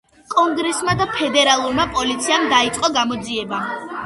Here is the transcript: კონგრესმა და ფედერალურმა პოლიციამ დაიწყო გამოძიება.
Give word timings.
კონგრესმა 0.35 0.95
და 1.01 1.07
ფედერალურმა 1.17 1.85
პოლიციამ 1.99 2.49
დაიწყო 2.55 2.93
გამოძიება. 2.97 3.63